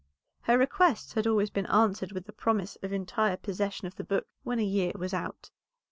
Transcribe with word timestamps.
Her 0.41 0.57
requests 0.57 1.13
had 1.13 1.27
always 1.27 1.51
been 1.51 1.67
answered 1.67 2.11
with 2.11 2.25
the 2.25 2.33
promise 2.33 2.75
of 2.81 2.91
entire 2.91 3.37
possession 3.37 3.85
of 3.85 3.97
the 3.97 4.03
book 4.03 4.25
when 4.41 4.57
the 4.57 4.65
year 4.65 4.93
was 4.95 5.13
out. 5.13 5.51